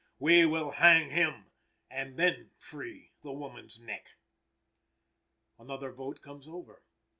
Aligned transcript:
We 0.17 0.47
will 0.47 0.71
hang 0.71 1.11
him 1.11 1.51
and 1.87 2.17
then 2.17 2.49
free 2.57 3.11
the 3.21 3.31
woman's 3.31 3.79
neck. 3.79 4.15
Another 5.59 5.91
vote 5.91 6.23
comes 6.23 6.47
over. 6.47 6.81